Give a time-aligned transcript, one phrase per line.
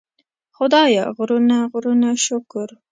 [0.57, 2.69] خدایه غرونه غرونه شکر.